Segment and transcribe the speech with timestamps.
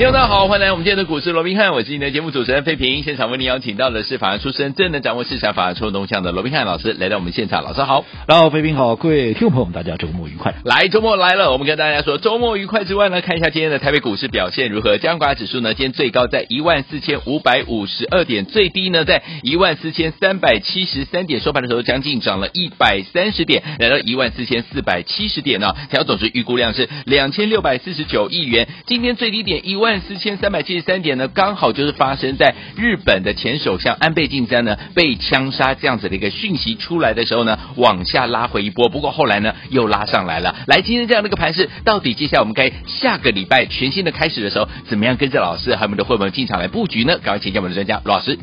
[0.00, 3.02] 听众大家好，欢迎来我们今天的股市罗宾汉，我是你的节目主持人费平。
[3.02, 7.62] 现场为您邀请到的是法案出身、最能掌握市场法案臭动向的罗宾汉老师，来到我们现场。
[7.62, 10.54] 老师好，然后费平好，各位听众朋友们，大家周末愉快。
[10.64, 14.96] 来，周末来了，我们跟大家说周末愉快之外呢，看一下今天的台北股市表现如何。
[14.96, 25.74] 加权指数呢，今天最高在一万四千五百五十二点，最低呢在一万四千三百七十三点，收盘的时候将近涨了一百三十点，来到一万四千四百七十点呢。
[25.90, 30.60] 成交总值预估量是两千六百四十九亿元，今天最低点一万万四千三百。
[30.60, 38.88] 七十三点呢，刚好就是发生在日本的前首相安倍晋三呢被枪杀这样子的一个讯息出来的时候呢，往下拉回一波。
[38.88, 40.54] 不过后来呢又拉上来了。
[40.68, 47.18] 来，今天这样的一个盘势，到底接下来我们该下个礼拜全新的开始的时候，怎么样跟着老师还有我们的会员进场来布局呢？
[47.18, 48.38] 赶快请教我们的专家罗老师。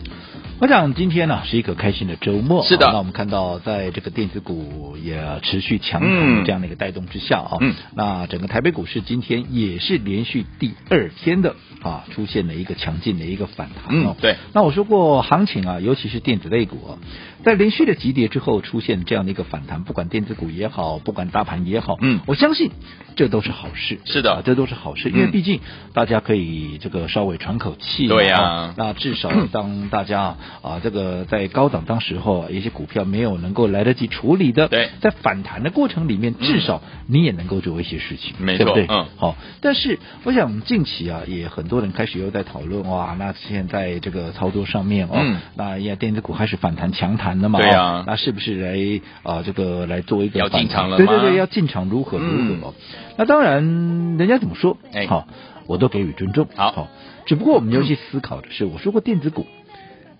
[0.59, 2.87] 我想今天呢是一个开心的周末，是的。
[2.87, 14.35] 那我们看到在这个电子股也持续强弹这样的一个带动之下啊，嗯，那整个台北股市今天也是连续第二天的啊出现了一个强劲的一个反弹哦，嗯，对。
[14.53, 16.97] 那我说过行情啊，尤其是电子类股啊，
[17.43, 22.71] 在连续的急跌之后出现这样的一个反弹，不管电子股也好，不管大盘也好，嗯，我相信
[23.15, 25.59] 这都是好事，是的，啊、这都是好事，因为毕竟
[25.93, 31.17] 大家可以这个稍微喘口气，对呀、啊，那至少当大家啊这个。
[31.27, 38.95] 在高档当时候，一些股票没有能够来得及处理的，对，在反弹的过程里面，至少你也能够做一些事情，没错，对不对？
[38.95, 39.35] 嗯，好。
[39.61, 47.59] 但是我想近期啊，也很多人开始又在讨论哇，那现在这个操作上面哦，嗯、那也电子股开始反弹强弹了嘛？
[47.59, 50.97] 对啊，那是不是来啊这个来做一个要进场了？
[50.97, 52.69] 对对对，要进场如何如何？
[52.69, 52.73] 嗯、
[53.17, 54.77] 那当然，人家怎么说？
[54.93, 55.27] 哎，好，
[55.65, 56.47] 我都给予尊重。
[56.55, 56.87] 好，好，
[57.25, 59.45] 只不过我们要去思考的是，我说过电子股。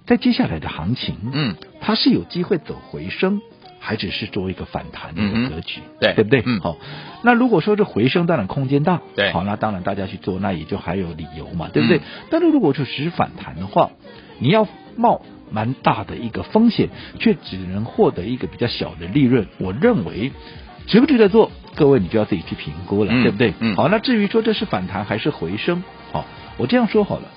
[0.08, 3.42] 在接下来的行情，嗯，它是有机会走回升，
[3.80, 6.42] 还只是做一个反弹的一个格局，对对不对？
[6.46, 6.78] 嗯，好，
[7.24, 11.98] 那如果说这回升当然空间大，对，好，那当然大家去做，那也就还有理由嘛，对不对？
[11.98, 12.02] 嗯、
[12.32, 13.92] 但是如果说只是反弹的话，
[14.40, 16.90] 你要冒蛮大的一个风险，
[17.20, 20.32] 却只能获得一个比较小的利润，我认为
[20.88, 21.52] 值不值得做？
[21.76, 23.54] 各位你就要自己去评估了，嗯、对不对？
[23.60, 26.26] 嗯，好，那至于说这是反弹还是回升，好，
[26.58, 27.28] 我这样说好了。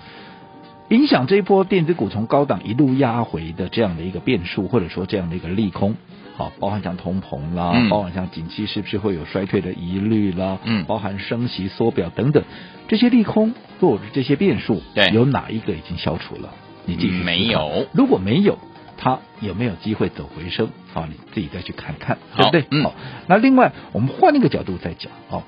[0.91, 5.95] 影响这一波电子股从高档一路压回的这样的一个变数，或者说这样的一个利空，
[6.37, 12.43] 好，包含像通膨啦，嗯、包含像景气是不是会有衰退的疑虑啦，嗯，包含升息缩表等等
[12.89, 16.51] 这些利空或者这些变数，对，有哪一个已经消除了？
[16.87, 18.59] 你继续没有，如果没有，
[18.97, 20.71] 它有没有机会走回升？
[20.93, 22.65] 好，你自己再去看看，对不对？
[22.73, 22.95] 嗯，好，
[23.29, 25.45] 那另外我们换一个角度再讲，好。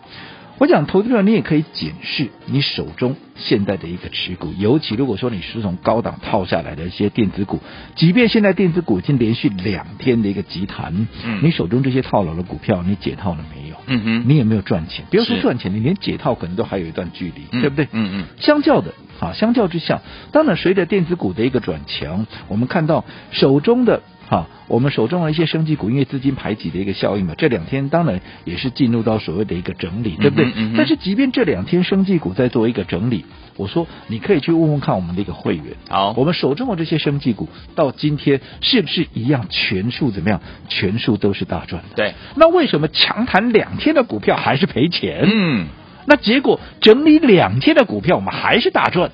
[0.59, 7.59] 我讲投资者，你也可以检视你手中现在的一个持股，尤其如果说你是从高档套下来的一些电子股，
[7.97, 13.77] 即便现在电子股已经连续两天的一个急弹，嗯，你手中这些套牢的股票，你解套了没有？
[13.87, 15.05] 嗯哼，你有没有赚钱？
[15.11, 17.89] 不要说赚钱，你连解套可能都还有一段距离，嗯、对不对？
[17.91, 18.25] 嗯嗯。
[18.39, 24.03] 相较的啊，相较之下，当然随着电子股的一个转强，我们看到手中的。
[24.33, 30.47] 啊，我们手中的一些生技股，因为资金排挤的一个效应嘛，这两天当然也是进入到所谓的一个整理，对不对？
[30.47, 33.27] 嗯嗯、但是即便这两天生技股在做一个整理，
[33.59, 40.41] 我说你可以去问问看我们的一个会员，好，我们手中的这些生技股到今天是不是一样全数怎么样？
[40.67, 41.91] 全数都是大赚的。
[41.95, 45.29] 对，那为什么强谈两天的股票还是赔钱？
[45.31, 45.67] 嗯，
[46.07, 49.11] 那结果整理两天的股票我们还是大赚，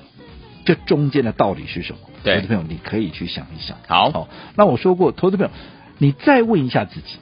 [0.63, 1.99] 这中间的道理是什么？
[2.23, 3.77] 对，投资朋友，你可以去想一想。
[3.87, 5.51] 好，好，那我说过，投资朋友，
[5.97, 7.17] 你再问一下自己，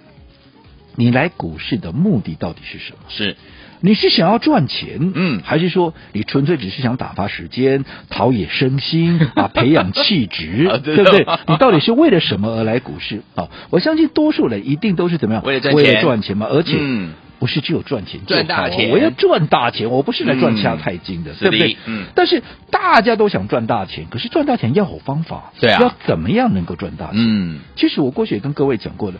[0.95, 2.99] 你来股市的目的到底是什么？
[3.09, 3.35] 是，
[3.81, 11.25] 你是想要赚钱，嗯，还是说你纯粹只是想打发时间、陶冶身心 啊、培养气质，啊、对不对？
[11.47, 13.21] 你到底是为了什么而来股市？
[13.35, 15.43] 啊，我相信多数人一定都是怎么样？
[15.43, 16.75] 为了赚钱，为了赚钱嘛，而且。
[16.79, 21.77] 嗯不是只有赚钱赚大钱，我要赚大钱，我不是来赚掐菜金的，嗯、对不对？
[21.85, 22.05] 嗯。
[22.15, 22.41] 但是
[22.71, 27.15] 大家都想赚大钱，可是赚大钱要有方法，对啊，要怎么样能够赚大钱？
[27.17, 27.59] 嗯。
[27.75, 29.17] 其实我过去也跟各位讲过了，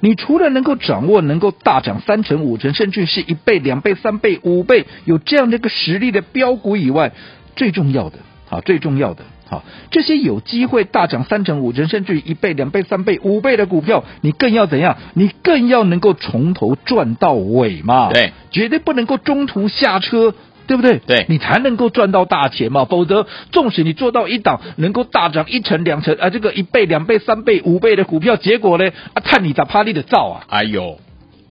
[0.00, 7.12] 你除了能够掌握能够大涨三成、五成，甚至是一倍、两倍、三倍、五倍，有这样的一个实力的标股以外，
[7.56, 8.18] 最重要的，
[8.48, 9.24] 好，最重要的。
[9.54, 14.96] 好，这些有机会大涨三成、五成，甚至于一倍、两倍、三倍、五倍的股票，你更要怎样？
[15.14, 18.10] 你更要能够从头赚到尾嘛？
[18.12, 20.34] 对，绝对不能够中途下车
[20.66, 20.98] 对不对？
[20.98, 30.44] 对你才能够赚到大钱嘛，否则纵使你做到一档能够大涨一成两成啊，这个一倍两倍三倍五倍的股票，结果呢啊，看你咋趴你的造啊？
[30.48, 30.98] 哎呦，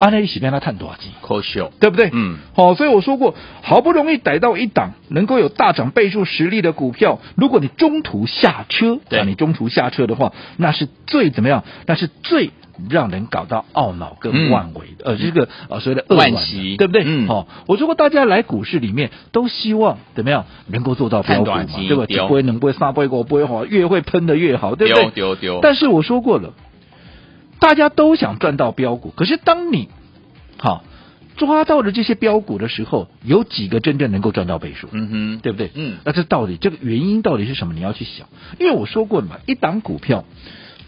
[0.04, 1.12] 啊，那一起让他赚多少钱？
[1.22, 2.10] 可惜，对不对？
[2.12, 11.64] 嗯，好、哦，所以我说过，好不容易逮到一档能够有大涨倍数实力的股票，如果你中途下车，对啊，你中途下车的话，那是最怎么样？
[11.86, 12.50] 那是最
[12.90, 17.02] 让人搞到懊恼跟万为的，嗯、呃，这个呃所谓的惋惜，对不对？
[17.06, 22.26] 嗯，好、哦，我说过，大家来股市里面都希望怎么样能够做到标股嘛，对吧？
[22.26, 25.10] 不会能不会杀不会过不会好，越会喷的越好，对不对？
[25.12, 25.60] 丢丢。
[25.62, 26.52] 但是我说过了，
[27.58, 29.88] 大家都想赚到标股，可是当你
[30.58, 30.84] 好。
[31.36, 34.88] 抓到了这些标股的时候，有几个真正能够赚到倍数？
[34.92, 35.72] 嗯哼，对不对？
[35.74, 37.74] 嗯，那这到底这个原因到底是什么？
[37.74, 38.28] 你要去想，
[38.60, 40.24] 因为我说过了嘛，一档股票，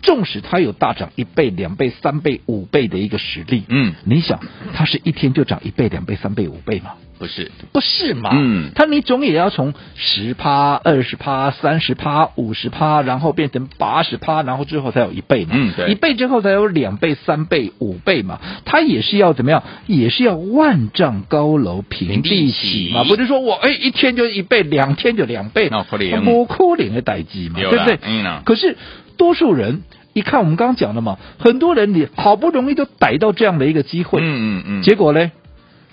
[0.02, 4.38] 纵使它有大涨一倍、两倍、三倍、五倍的一个实力，嗯，你想，
[4.72, 6.92] 它是一天就涨一倍、两倍、三倍、五倍吗？
[7.18, 8.30] 不是，不是嘛？
[8.32, 15.52] 嗯，它你总也要从十趴、二十趴、三十趴、五十趴，然后变成八十趴，然后之后才有一倍嘛？
[15.54, 18.40] 嗯，对，一倍之后才有两倍、三倍、五倍嘛？
[18.64, 19.62] 它也是要怎么样？
[19.86, 23.04] 也是要万丈高楼平地起嘛？
[23.04, 27.54] 不是说我哎一天就一倍，两天就两倍，那可怜，不可怜的代志嘛？
[27.60, 27.98] 对不对？
[28.02, 28.42] 嗯啊。
[28.44, 28.76] 可是
[29.16, 29.82] 多数人
[30.12, 35.30] 一看我们刚刚讲的嘛，很多人你好不容易都逮到这样的一个机会，嗯嗯嗯，结果呢？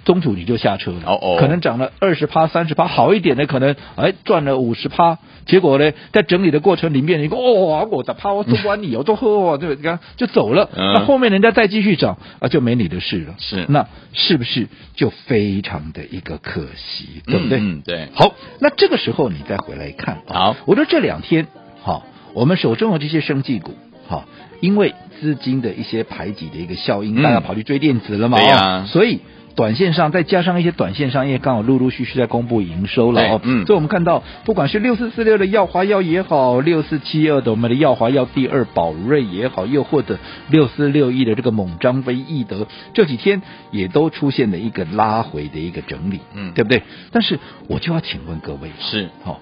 [0.06, 9.98] 中途你就下车了，哦哦，可能涨了二十趴、三十趴，好一点的可能哎赚了五十趴，结果呢，在整理的过程里面，你说哦，我的趴我做完你，我都喝，对不对？
[10.18, 10.70] 就走了。
[10.76, 13.36] 嗯、那后面人家再继续涨啊，就没你的事了。
[13.38, 17.60] 是，那是不是就非常的一个可惜，对不对？
[17.60, 18.10] 嗯，嗯，对。
[18.14, 21.48] 好，那这个时候你再回来看，好，我说这两天
[21.82, 23.74] 好，我们手中的这些生技股，
[24.08, 24.26] 好，
[24.60, 29.22] 因为资金的一些排挤的一个效应，嗯、大家跑去追电子了嘛，对呀、啊，所以。
[29.56, 40.18] 短线上再加上一些短线商业刚好陆陆续续在公布营收了哦，嗯，所以我们看到不管是六四四六的耀华药也好，六四七二的我们的耀华药第二宝瑞也好，又或者
[40.50, 43.42] 六四六一的这个猛张飞易德，这几天
[43.72, 46.82] 也都出现了一个拉回的一个整理，嗯，对不对？
[47.12, 49.40] 但是我就要请问各位，是好。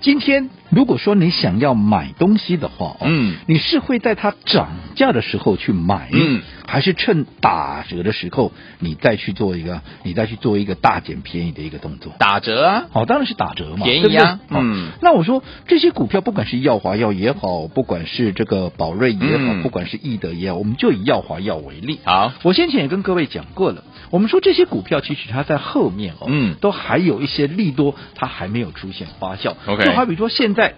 [0.00, 12.12] 今天如果说你想要买东西的话，嗯，你是会在它涨价的时候去买，嗯，还是趁打折的时候你再去做一个，你再去做一个大捡便宜的一个动作？
[12.18, 14.60] 打折啊，好，当然是打折嘛，便宜啊，对对？
[14.60, 14.88] 嗯。
[15.00, 22.00] 那我说这些股票，不管是耀华药也好，不管是这个宝瑞也好，嗯、不管是易德也好，我们就以耀华药为例。
[22.04, 29.54] 好，我先前也跟各位讲过了，我们说这些股票其实它在后面哦，嗯，都还有一些利多，它还没有出现发酵。
[29.66, 30.74] OK，就好比说现在。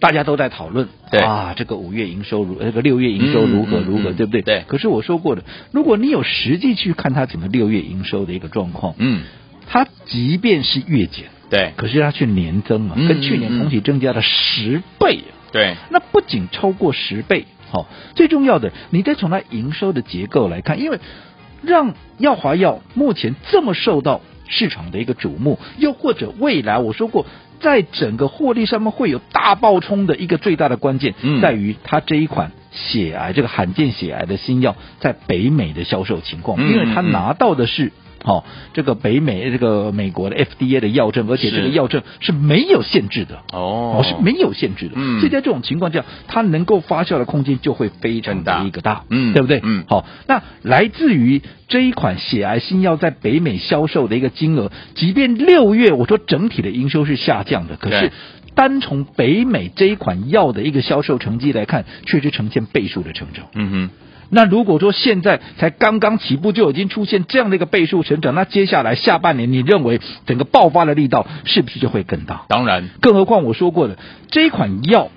[0.00, 4.42] 大家都在讨论，对啊，这个五月营收如，这个六月营收如何如何，嗯嗯嗯、对不对？
[4.42, 4.64] 对。
[4.68, 9.24] 可是我说过的，如果你有实际去看它整个六月营收的一个状况，嗯，
[9.66, 15.74] 它即便是月减，对，可是它却年增嘛，跟去年同期增加了十倍，对。
[15.90, 21.00] 那不仅超过十倍，好、哦，最重要的，你再从它营收的结构来看，因为
[21.62, 27.26] 让耀华药目前这么受到市场的一个瞩目，又或者未来我说过。
[27.60, 37.90] 在整个获利上面会有大爆冲的一个最大的关键，嗯、在于它这一款血癌这个罕见血癌的新药在北美的销售情况，嗯、因为它拿到的是。
[38.22, 38.44] 好、哦，
[38.74, 44.94] 这个北美这个美国的 FDA 的药证，而且这个药证是没有限制的哦，是没有限制的。
[44.96, 49.60] 嗯，所以在这种情况下，它能够发酵的空间就会非常的一个大，嗯，对不对？
[49.62, 58.10] 嗯，好，那来自于这一款血癌新药在北美销售的一个金额，即便六月我说整体的营收是下降的，可是
[58.54, 63.46] 单从北美这一款药的一个销售成绩来看，确实呈现倍数的成长。
[63.54, 63.90] 嗯哼。
[64.30, 72.42] 那如果说现在才刚刚起步就已经出现这样的一个倍数成长，那接下来下半年你认为整个爆发的力道是不是就会更大？
[72.48, 73.98] 当然，更何况我说过的
[74.30, 75.10] 这一款药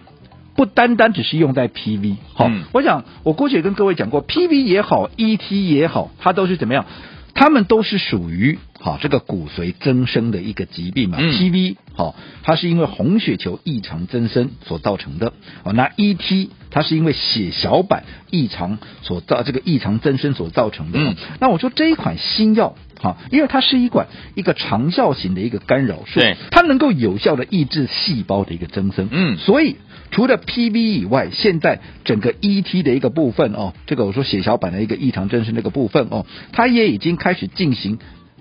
[0.55, 6.85] 不单单只是用在 PV，好，嗯、我想我过去也跟各位讲过，PV 也好，ET 也好，它都是怎么样？
[7.33, 15.33] 他们都是属于好这个骨髓增生的一个疾病嘛、嗯、，PV 好，它是因为红血球异常增生所造成的，
[15.63, 22.75] 哦，那 ET 它是因为血小板异常所造这个异常增生所造成的，嗯，那我说这一款新药。
[22.99, 29.77] 好，因为它是一款一个长效型的一个干扰素，对，它能够有效的抑制细胞的一个增生，嗯，所以
[30.11, 37.97] 除了 PV 以外，现在整个 ET 的一个部分哦，这个我说血小板的一个异常增生那个部分哦，它也已经开始进行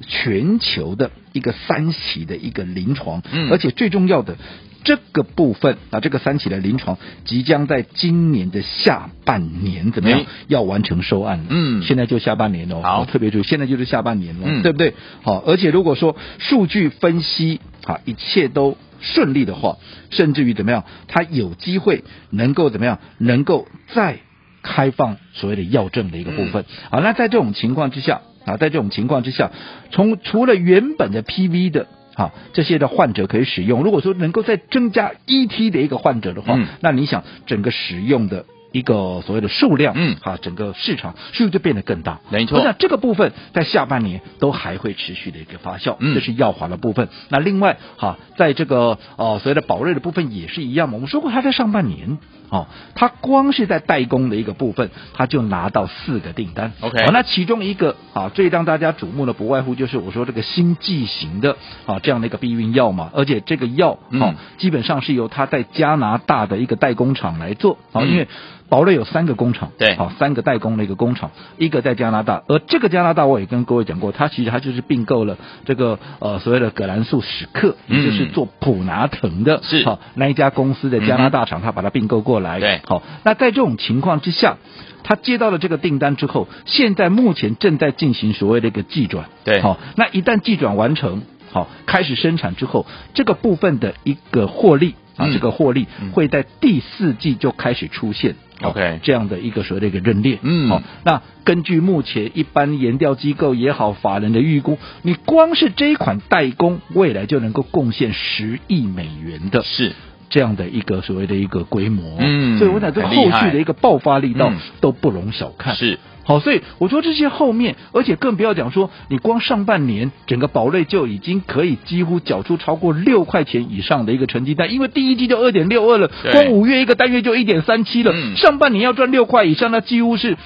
[0.06, 4.36] 全球的一个三期的一个临床，嗯，而且最重要的，
[4.82, 11.44] 这个部分啊，这个三期的临床即将在今年的下半年怎么样、欸、要完成收案？
[11.48, 14.94] 嗯，现在就下半年哦，好，特别注意，现在就是下半年了，嗯、对不对？
[15.22, 19.76] 好，而且如果说数据分析啊，一切都顺利的话，
[20.10, 24.20] 甚至于怎么样，它有机会能够怎么样，能够再
[24.62, 26.64] 开放所谓的药证的一个部分。
[26.90, 29.50] 好、嗯，那在这种情况之下啊，在这种情况之下，
[29.90, 31.86] 从除了原本的 PV 的。
[32.20, 33.82] 好，这些的患者可以使用。
[33.82, 42.20] 如果说能够再增加 ET 的一个患者的话，嗯、那你想整个使用的一个所谓的数量，嗯，好，整个市场是不是就变得更大？
[42.28, 42.60] 没错。
[42.62, 47.08] 那这个部分在下半年都还会持续的一个发酵，嗯，这是药华的部分。
[47.30, 50.96] 那另外，哈，在这个呃所谓的宝瑞的部分也是一样嘛。
[50.96, 52.18] 我们说过，它在上半年。
[52.50, 56.72] 哦，他光是在代工的一个部分，他就拿到四个订单。
[56.80, 67.78] OK，好，那其中一个啊，最让大家瞩目的不外乎就是我说这个新剂型的啊这样的一个避孕药嘛，而且这个药啊、嗯、基本上是由他在加拿大的一个代工厂来做。
[67.92, 68.26] 啊，因为。
[68.70, 79.84] 宝瑞有三个工厂，对，好，三个代工的一个工厂，一个在加拿大，而这个加拿大我也跟各位讲过，它其实它就是并购了这个呃所谓的葛兰素史克，也就是做普拿疼的，是。
[79.84, 84.58] 好那一家公司的加拿大厂，它把它并购过来，对，好，那在这种情况之下，
[85.04, 98.34] 他接到了这个订单之后，现在目前正在进行所谓的一个技转，对，好，那一旦技转完成，好，开始生产之后，这个部分的一个获利啊，这个获利会在第四季就开始出现。
[98.62, 109.94] OK，这样的一个所谓的一个认列，嗯，好，那根据目前一般研调机构也好，法人的预估，你光是这一款代工，未来就能够贡献十亿美元的，是
[110.30, 115.98] 这样的一个所谓的一个规模，嗯，所以我想这后续的一个爆发力道都不容小看，是。
[116.22, 130.36] 好，所以我说这些后面，而且更不要讲说，你光上半年整个宝瑞就已经可以几乎缴出超过六块钱以上的一个成绩单，因为第一季就二点六二了，光五月一个单月就一点三七了，嗯，上半年要赚六块以上，那几乎是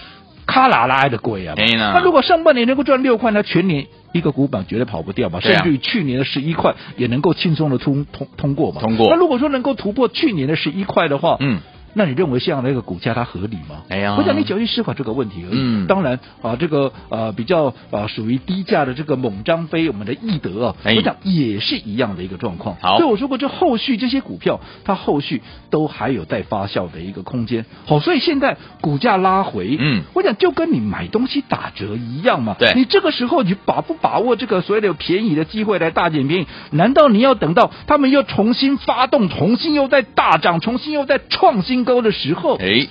[0.47, 1.55] 卡拉拉的贵啊。
[1.57, 8.81] 那如果上半年能够赚六块，那全年一个股本绝对跑不掉嘛，甚至于去年的十一块也能够轻松的通通通过嘛。
[8.81, 9.09] 通过。
[9.11, 11.61] 那如果说能够突破去年的十一块的话，嗯。
[11.95, 13.83] 那你认为这样的一个股价它合理吗？
[13.89, 15.59] 哎呀，我想你只要去思考这个问题而已。
[15.59, 22.77] 嗯，当然啊，这个呃比较啊属于低价的这个猛张飞，我们的易德啊，哎、我想也是一样的一个状况。
[22.81, 27.65] 好，所以我说过，这后续这些股票，它后续都还有待发酵的一个空间。
[27.87, 32.57] 好，所以现在股价拉回，嗯，我想就跟你买东西打折一样嘛。
[32.59, 36.47] 对，你这个时候你把不把握这个所谓的便宜的机会来大捡便宜？
[36.71, 42.57] 难道你要等到他们又重新发动，重新又在大涨，重新又在创新高的时候？
[42.57, 42.89] 哎，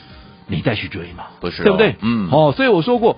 [0.48, 1.96] 你再去追嘛，不是、哦，对不对？
[2.02, 3.18] 嗯，哦，所以我说过，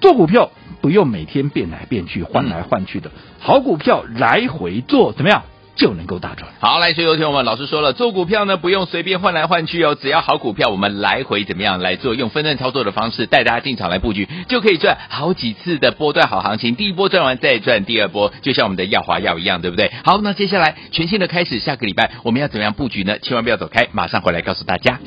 [0.00, 0.50] 做股票
[0.80, 5.44] 不用每天变来变去、换来换去的，嗯、好股票来回做，怎么样
[5.82, 6.48] 就能够大赚？
[6.60, 16.76] 好，来，所以有听我们老师说了，做股票呢不用随便换来换去哦，只要好股票，我们来回怎么样来做，用分段操作的方式带大家进场来布局，就可以赚好几次的波段好行情。
[16.76, 19.90] 第一波赚完再赚第二波，就像我们的耀华药一样，对不对？
[20.04, 23.18] 好，那接下来全新的开始，下个礼拜我们要怎么样布局呢？
[23.18, 25.00] 千万不要走开，马上回来告诉大家。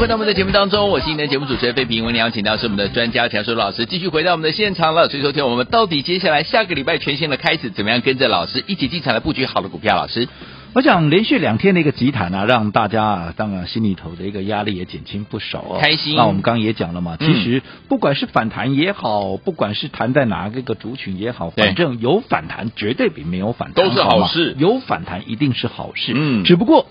[0.00, 2.02] 回到我们的节目当中，我是今天的节目主持人费平。
[2.02, 5.10] 我们邀请到是我们的专家强叔老师，继续回到我们的现场了。
[5.10, 9.94] 所以说，听我们到底接下来下个礼拜全新的开始，怎么样跟着老师一起进场来布局好的股票？
[9.96, 10.26] 老师，
[10.72, 15.78] 我想连续两天的一个急弹啊，让大家啊，当然心里头的一个压力也减轻不少哦。
[15.78, 16.16] 开心。
[16.16, 24.56] 那我们刚刚也讲了嘛，其实不管是反弹也好，不管是弹在哪一个族群也好，反正有反弹绝对比没有反弹都是好事。
[24.58, 26.14] 有反弹一定是好事。
[26.16, 26.86] 嗯，只不过。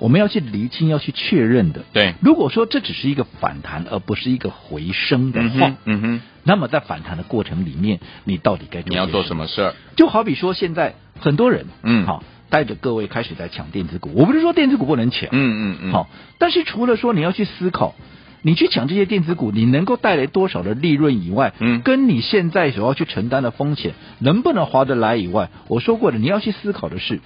[0.00, 1.84] 我们要去厘清，要去确认的。
[1.92, 8.88] 对，如果说这只是一个反弹，而不是一个回升的话，嗯，嗯哼，那么在反弹的过程里面，你到底该做？
[8.88, 9.74] 你要做什么事儿？
[9.96, 14.10] 就好比说，现在很多人，嗯，好，带着各位开始在抢电子股。
[14.14, 17.94] 我不是说电子股不能抢，嗯嗯嗯，好，但是除了说你要去思考，
[18.42, 27.20] 你去抢这些电子股，你能够带来多少的利润以外，嗯，跟你现在所要去承担的风险能不能划得来以外，我说过的，你要去思考的是。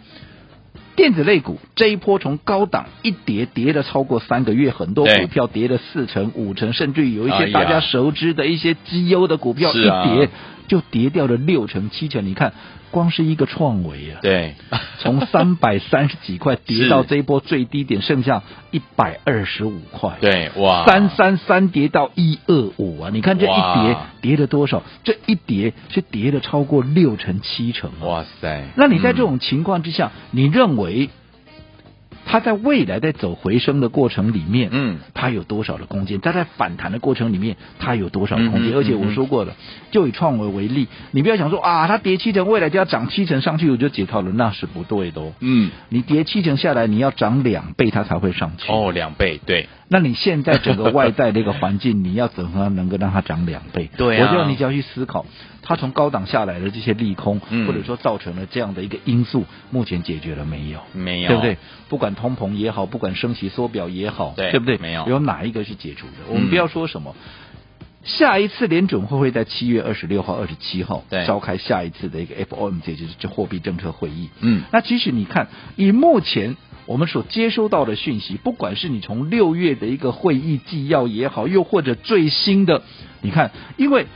[0.96, 10.28] 电子类股这一波从高档一跌，跌了超过三个月，很多股票跌了四成、五成，甚至于有一些大家熟知的一些绩优的股票一跌
[10.68, 12.26] 就跌掉了六成七成。
[12.26, 12.52] 你看，
[12.90, 14.54] 光是一个创维啊，对，
[14.99, 20.18] 从三百三十几块跌到这一波最低点，剩下一百二十五块。
[20.21, 23.11] 对，哇，三三三跌到一二五啊！
[23.12, 24.83] 你看这一跌跌了多少？
[25.02, 27.90] 这一跌是跌了超过六成七成。
[28.00, 28.64] 哇塞！
[28.76, 31.11] 那你在这种情况之下，嗯、你认为？
[32.26, 36.20] 它在未来在走回升的过程里面，嗯，它有多少的空间？
[36.20, 38.72] 它在反弹的过程里面，它有多少空间？
[38.72, 39.56] 嗯、而且我说过了，嗯、
[39.90, 45.32] 就以创维为例，你不要想说啊，它跌七成，未来就要涨七成上去，我就解套了，那是不对的哦。
[45.40, 48.72] 嗯，你跌七成下来，你要涨两倍，它才会上去。
[48.72, 49.68] 哦，两倍，对。
[49.88, 53.90] 那你现在整个外在的一个环境， 你要怎么能够让它涨两倍？
[53.96, 55.26] 对啊，我觉得你就要去思考，
[55.64, 60.80] 它从高档下来的这些利空，嗯、或者说造成了这样的一个因素，目前解决了没有？
[60.92, 61.56] 没有，对不对？
[61.88, 64.76] 不管通膨也好，不管升息缩表也好，对，对不对？
[64.78, 66.12] 没有，有哪一个是解除的？
[66.28, 74.28] 我们不要说什么，嗯、下一次联准会会在七月二十六号、二十七号召开下一次的一个 FOMC，就是这货币政策会议。
[74.40, 76.56] 嗯，那其实你看，以目前。
[76.87, 82.83] 我们所接收到的讯息，不管是你从六月的一个会议纪要也好，又或者最新的，
[83.23, 84.06] 你看，因为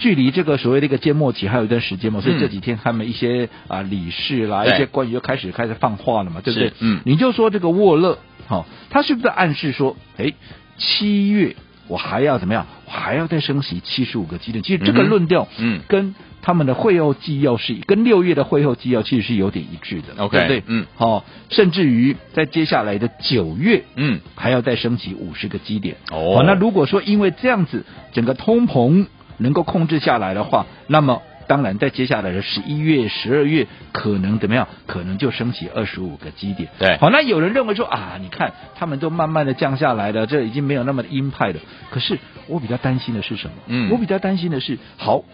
[0.00, 6.72] 距离这个所谓的一个缄默期还有一段时间嘛，所以这几天他们一些啊理事啦，一些官员又开始开始放话了嘛，对不对？
[6.80, 10.32] 嗯，你就说这个沃勒，好，他是不是在暗示说，哎，
[10.76, 11.54] 七月
[11.86, 12.66] 我还要怎么样？
[12.86, 14.64] 我还要再升息七十五个基点？
[14.64, 16.16] 其实这个论调，嗯，跟。
[16.42, 20.62] 他们的会后纪要是跟六月的会后纪要其实是有点一致的，OK，对不对？
[20.68, 25.96] 嗯，好、哦，甚至于在接下来的九月，嗯，还要再升息五十个基点。
[26.10, 29.04] 哦，哦，那如果说因为这样子整个通膨
[29.40, 34.68] 能够控制下来的话，那么当然在接下来的十一月、十二月可能怎么样？
[34.86, 36.68] 可能就升起二十五个基点。
[36.78, 41.58] 对，好，那有人认为说啊，你看他们都慢慢的降下来了，这已经没有那么鹰派了。
[41.90, 43.54] 可是我比较担心的是什么？
[43.66, 45.24] 嗯，我比较担心的是好。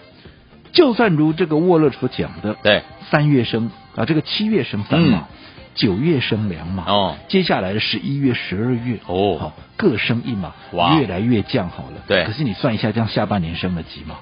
[0.72, 5.26] 就算如这个沃勒所讲的，对，三月升啊，这个七月升三码，
[5.74, 12.02] 九、嗯、月升两码，哦，接下来的十一月、十二月，哦，好，各升一码，哇，越来越降好了。
[12.06, 14.16] 对，可是你算一下，这样下半年升了几码？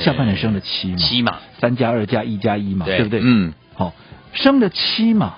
[0.00, 3.20] 下半年升了七码，七码，三加二加一加一嘛，对，对不对？
[3.22, 3.92] 嗯，好，
[4.32, 5.34] 升了七码，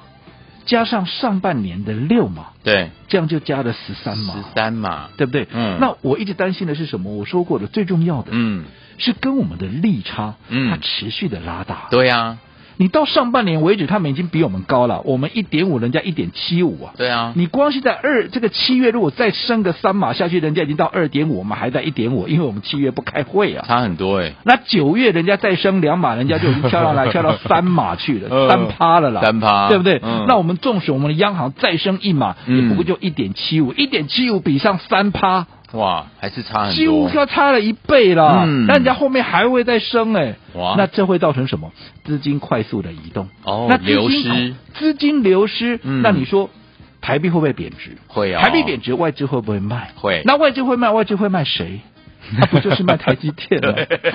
[0.67, 5.49] 加上上半年的六码，对，这样就加了十三码，十三码，对不对？
[5.53, 7.17] 嗯，那我一直担心的是什么？
[7.17, 8.65] 我说过的，最重要的，嗯。
[8.99, 11.89] 是跟我们的利差，嗯，它持续的拉大。
[11.91, 12.39] 对呀，
[12.77, 15.03] 你到上半年为止，他们已经比我们高了。
[15.05, 16.95] 我们一点五，人家一点七五啊。
[16.97, 23.65] 对啊，你光是在二这个七月，如果再升个三码下去，人家已经到二点五，我们还在一点五，因为我们七月不开会啊。
[23.69, 24.33] 差很多哎。
[24.45, 29.21] 那九月人家再升两码，人家就已经跳上来，跳到三码去了， 三趴了啦。
[29.21, 30.01] 三趴，对不对？
[30.27, 35.47] 那我们纵使我们的央行再升一码，也不过就一点七五，一点七五比上三趴。
[35.73, 38.45] 哇，还是差很多，几乎要差了一倍了。
[38.47, 40.37] 嗯，那人家后面还会再升哎。
[40.55, 41.73] 哇，那这会造成什么？
[42.05, 45.81] 资金快速的移动哦，那流失，资金流失。
[45.83, 46.51] 嗯，那你说
[47.01, 47.97] 台币会不会贬值？
[48.07, 48.43] 会啊。
[48.43, 49.93] 台币贬值，外资会不会卖？
[49.97, 50.23] 会。
[50.25, 51.81] 那外资会卖，外资会卖谁？
[52.39, 53.73] 那不就是卖台积电吗？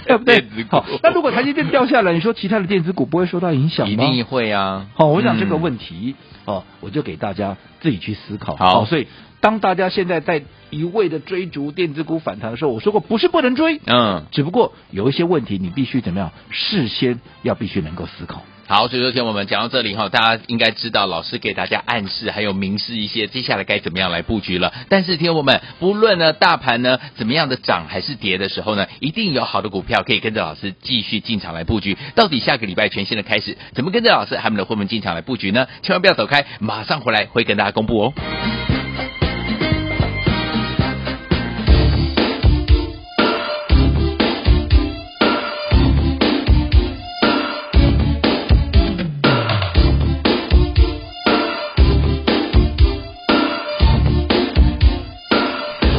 [0.07, 0.41] 对不对？
[0.69, 3.91] 好，那如果台积电掉下来，你说其他的电子股不会受到影响吗？
[3.91, 4.87] 一定会啊。
[4.95, 6.15] 好，我想这个问题
[6.47, 8.55] 哦，我就给大家自己去思考。
[8.55, 9.07] 好，所以
[9.39, 10.43] 当大家现在在。
[10.69, 18.43] 一味的追逐电子股反弹的时候，我说过不是不能追，嗯，只不过有一些问题你必须怎么样，事先要必须能够思考。
[18.69, 24.73] 好，所以说，天我们讲到这里哈，大家应该知道老师给大家暗示还有明示一些接下来该怎么样来布局了。
[24.89, 31.97] 但是天我们不论呢大盘呢怎么样的涨还是跌的时候呢，一定有好的股票可以跟着老师继续进场来布局。
[32.13, 35.65] 到底下个礼拜全新的开始，怎么跟着老师还们的会员进场来布局呢？
[35.81, 38.56] 千万不要走开，马上回来会跟大家公布哦。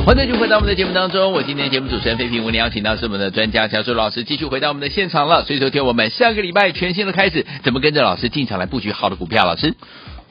[0.09, 5.45] 欢迎继续回到我们的节目当中，我今天节目主持人费平，我们邀请到是我们的专家教授老师，继续回到我们的现场了。
[5.45, 9.45] 所以说，听我们下个礼拜全新的开始，怎么跟着老师进场来布局好的股票？
[9.45, 9.75] 老师，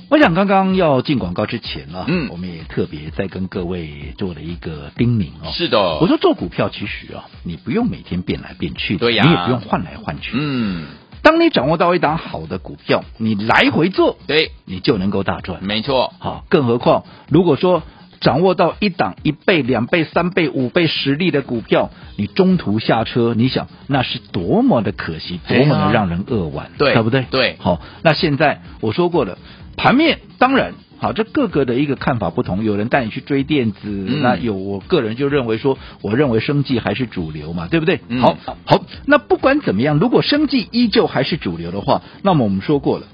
[0.09, 5.51] 我想刚刚要进广告之前呢，嗯，我们也特别在跟各位做了一个叮咛哦。
[5.53, 10.31] 是的，我说做股票其实啊，你不用每天变来变去，对呀，你也不用换来换去。
[10.33, 10.87] 嗯，
[11.21, 15.63] 当你掌握到一档好的股票，你来回做，对，你就能够大赚。
[15.63, 17.83] 没错，好，更何况如果说。
[18.19, 27.25] 掌握到一档一倍、两倍、三倍、五倍实力的股票，你中途下车，你想那是多么的可惜，多么的让人扼腕，对，对不对？
[27.29, 29.37] 对，好，那现在我说过了，
[29.75, 38.01] 盘面当然好，这各个的一个看法不同，有人带你去追电子，嗯、那有我个人就认为说，我认为生技还是主流嘛，对不对？
[38.07, 43.05] 嗯、好，好，那不管怎么样，如果生技依旧还是主流的话，那么我们说过了，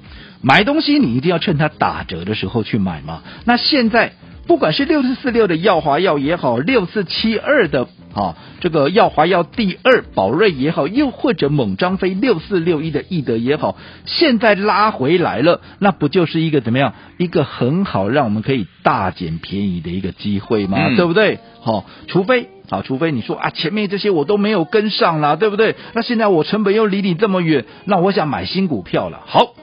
[0.42, 3.22] 买东西你一定要趁它打折的时候去买嘛。
[3.44, 4.13] 那现在。
[4.45, 16.93] 不管是六四四六的耀华药也好，六四七二的啊这个耀华药第二宝瑞也好，又或者猛张飞六四六一的易德也好，现在拉回来了，那不就是一个怎么样？
[17.17, 20.77] 一个很好让我们可以大捡便宜的一个机会吗？
[20.89, 21.39] 嗯、对不对？
[21.62, 25.75] 好，除非啊，除非你说啊，前面这些我都没有跟上了，对不对？
[25.93, 29.21] 那现在我成本又离你这么远，那我想买新股票了。
[29.25, 29.53] 好，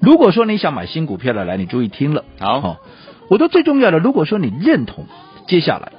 [0.00, 2.62] 如果说你想买新股票了，来，你注意听了，好。
[2.62, 2.76] 好
[3.28, 5.06] 我说最重要的，如果说你认同
[5.46, 5.92] 接下来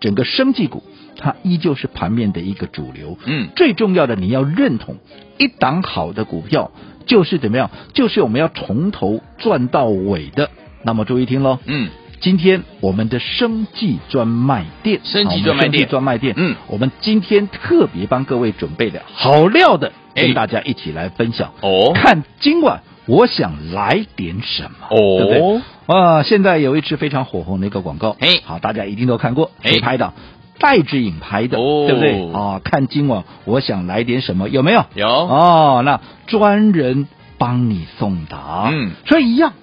[0.00, 0.82] 整个生技股
[1.16, 4.96] 它依旧是盘面的一个主流，嗯，最重要的你要认同
[5.38, 6.72] 一档好的股票
[7.06, 10.50] 就是怎么样，就是我们要从头赚到尾的。
[10.84, 22.82] 那么注意听喽，嗯，今天我们的生技专卖店，生技专卖店，专卖店，嗯，我们今天特别帮各位准备的好料的，哎、跟大家一起来分享哦，看今晚。
[23.04, 24.86] 我想来点什么？
[24.88, 25.62] 哦，对不对？
[25.86, 30.12] 啊，现在有一支非常火红的一个广告，哎，好，大家一定都看过，哎，谁拍的？
[30.58, 32.32] 戴志颖拍的，哦，对不对？
[32.32, 34.48] 啊，看今晚我想来点什么？
[34.48, 34.84] 有没有？
[34.94, 35.08] 有。
[35.08, 39.54] 哦，那专人帮你送达，嗯，所以一样，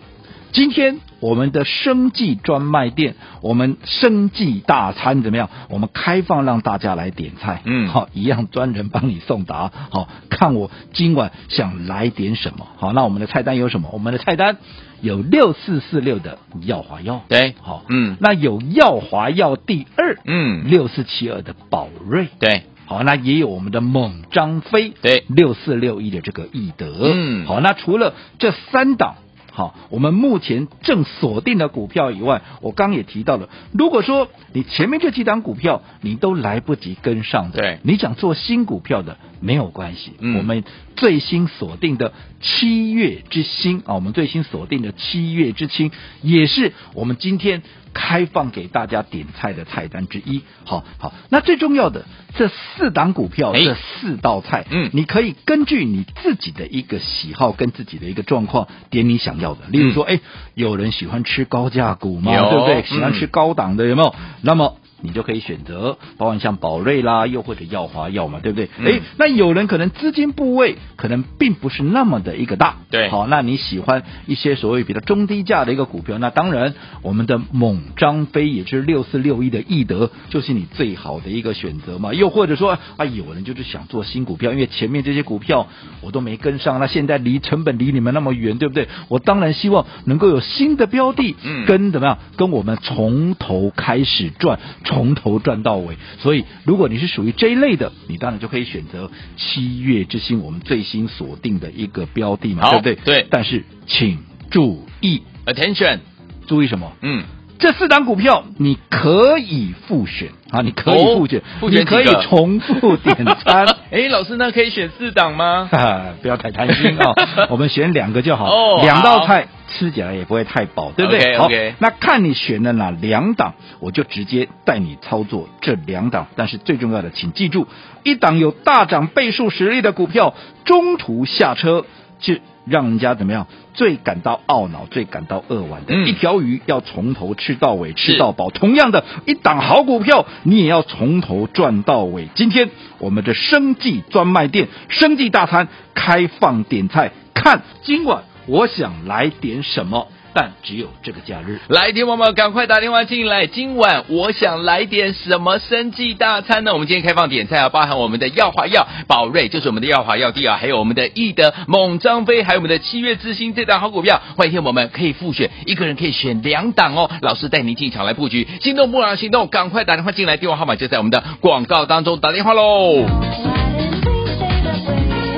[0.52, 1.00] 今天。
[1.22, 5.50] 我们的生计专卖店，我们生计大餐怎么样？
[5.70, 13.90] 我们开放让大家来点菜，嗯，好，一样专人帮你送达，好，看我今晚想来点什么，好，那我们的菜单有什么？
[13.92, 14.60] 我们的菜单
[15.02, 29.16] 有六四四六的耀华药，对，好，嗯，那有耀华药第二，嗯，六四七二的宝瑞，对，好，那也有我们的猛张飞，对，六四六一的这个易德，嗯，好，那除了这三档。
[29.60, 40.64] 好，我们目前正锁定的股票以外，我刚也提到了，如果说你前面这几档股票你都来不及跟上的，对，你想做新股票的没有关系，嗯，我们
[40.96, 47.62] 最新锁定的七月之星啊，我们最新锁定的七月之星也是我们今天。
[47.92, 59.62] 开放给大家点菜的菜单之一，好好，那最重要的这四档股票，这四道菜，嗯，你可以根据你自己的一个喜好跟自己的一个状况点你想要的。
[59.70, 60.20] 例如说，哎，
[60.54, 62.32] 有人喜欢吃高价股吗？
[62.32, 62.84] 对不对？
[62.84, 64.14] 喜欢吃高档的有没有？
[64.44, 64.78] 那么。
[65.02, 68.66] 你就可以选择，包括像宝瑞啦，又或者耀华药嘛，对不对？
[68.66, 82.14] 哎、嗯，那有人可能资金部位可能并不是那么的一个大，对，好，那你喜欢一些所谓比较中低价的一个股票，那当然我们的猛张飞也是六四六一的易德，就是你最好的一个选择嘛。
[82.14, 85.68] 又或者说啊，有人就是想做新股票，因为前面这些股票
[86.02, 88.88] 我都没跟上，那现在离成本离你们那么远，对不对？
[89.08, 94.60] 我当然希望能够有新的标的，嗯，跟怎么样，跟我们从头开始赚。
[94.90, 102.96] 从头赚到尾，所以如果你是属于这一类的，你当然就可以选择七月之星，我们最新锁定的一个标的嘛，对不对？
[102.96, 103.28] 对。
[103.30, 104.18] 但是请
[104.50, 106.00] 注意，attention，
[106.48, 106.94] 注意什么？
[107.04, 107.24] 嗯，
[107.60, 113.68] 这四档股票你可以复选啊，你可以复选，复选你可以重复点餐。
[113.92, 115.70] 哎，老师，那可以选四档吗？
[116.22, 119.48] 不要太贪心啊、哦， 我们选两个就好，哦，两道菜。
[119.72, 121.72] 吃起来也不会太饱，对不对？Okay, okay.
[121.74, 126.26] 好，那看你选的哪两档，我就直接带你操作这两档。
[126.36, 127.68] 但是最重要的，请记住，
[128.02, 130.34] 一档有大涨倍数实力的股票，
[130.66, 131.86] 中途下车，
[132.20, 132.34] 就
[132.70, 133.48] 让人家怎么样？
[133.74, 138.50] 最感到懊恼、最感到扼腕的、嗯、一条鱼，要从头吃到尾，吃到饱。
[138.50, 142.28] 同样的一档好股票，你也要从头赚到尾。
[142.36, 148.24] 今天我们的生计专卖店，生计大餐开放点菜，看今晚。
[148.46, 151.60] 我想来点什么，但只有这个假日。
[151.68, 153.48] 来电宝宝赶快打电话进来。
[153.48, 156.74] 今晚我想来点什么生技大餐呢？
[156.74, 164.22] 我们今天开放点菜啊，包含我们的耀华药、宝瑞，就是我们的耀华药第二，还有我们的易德、猛张飞，还有我们的七月之星这档好股票。
[164.36, 167.10] 欢迎听我们可以复选，一个人可以选两档哦。
[167.22, 173.59] 老师带您进场来布局，心动不让行动，赶快打电话进来，电话号码就在我们的广告当中，打电话喽。